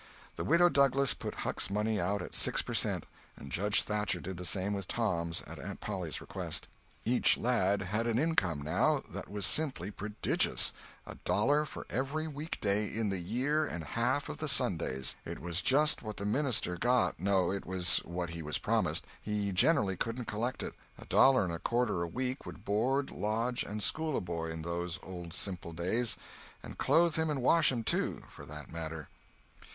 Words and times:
The 0.35 0.43
Widow 0.43 0.67
Douglas 0.69 1.13
put 1.13 1.35
Huck's 1.45 1.69
money 1.69 1.99
out 2.01 2.23
at 2.23 2.33
six 2.33 2.63
per 2.63 2.73
cent., 2.73 3.05
and 3.37 3.51
Judge 3.51 3.83
Thatcher 3.83 4.19
did 4.19 4.37
the 4.37 4.45
same 4.45 4.73
with 4.73 4.87
Tom's 4.87 5.43
at 5.43 5.59
Aunt 5.59 5.79
Polly's 5.79 6.19
request. 6.19 6.67
Each 7.05 7.37
lad 7.37 7.83
had 7.83 8.07
an 8.07 8.17
income, 8.17 8.63
now, 8.63 9.03
that 9.11 9.29
was 9.29 9.45
simply 9.45 9.91
prodigious—a 9.91 11.15
dollar 11.23 11.65
for 11.67 11.85
every 11.87 12.27
weekday 12.27 12.91
in 12.91 13.09
the 13.09 13.19
year 13.19 13.63
and 13.63 13.83
half 13.83 14.27
of 14.27 14.39
the 14.39 14.47
Sundays. 14.47 15.15
It 15.23 15.37
was 15.39 15.61
just 15.61 16.01
what 16.01 16.17
the 16.17 16.25
minister 16.25 16.77
got—no, 16.77 17.51
it 17.51 17.67
was 17.67 17.97
what 17.97 18.31
he 18.31 18.41
was 18.41 18.57
promised—he 18.57 19.51
generally 19.51 19.97
couldn't 19.97 20.25
collect 20.25 20.63
it. 20.63 20.73
A 20.97 21.05
dollar 21.05 21.43
and 21.43 21.53
a 21.53 21.59
quarter 21.59 22.01
a 22.01 22.07
week 22.07 22.43
would 22.47 22.65
board, 22.65 23.11
lodge, 23.11 23.61
and 23.61 23.83
school 23.83 24.17
a 24.17 24.21
boy 24.21 24.49
in 24.49 24.63
those 24.63 24.99
old 25.03 25.31
simple 25.35 25.73
days—and 25.73 26.79
clothe 26.79 27.13
him 27.17 27.29
and 27.29 27.43
wash 27.43 27.71
him, 27.71 27.83
too, 27.83 28.23
for 28.31 28.47
that 28.47 28.71
matter. 28.71 29.07